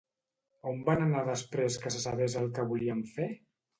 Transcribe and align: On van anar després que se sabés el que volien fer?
On 0.69 0.79
van 0.87 1.03
anar 1.03 1.21
després 1.27 1.77
que 1.83 1.93
se 1.97 2.01
sabés 2.07 2.39
el 2.41 2.49
que 2.57 2.67
volien 2.73 3.09
fer? 3.19 3.29